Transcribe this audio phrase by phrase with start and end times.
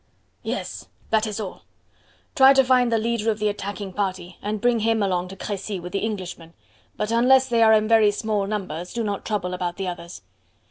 [0.41, 0.87] "Yes.
[1.11, 1.61] That is all.
[2.33, 5.79] Try to find the leader of the attacking party, and bring him along to Crecy
[5.79, 6.55] with the Englishman;
[6.97, 10.23] but unless they are in very small numbers do not trouble about the others.